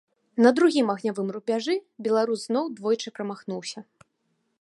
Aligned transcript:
На 0.43 0.51
другім 0.59 0.87
агнявым 0.93 1.27
рубяжы 1.35 1.75
беларус 2.07 2.39
зноў 2.47 2.65
двойчы 2.79 3.13
прамахнуўся. 3.19 3.79